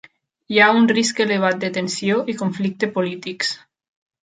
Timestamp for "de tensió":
1.65-2.17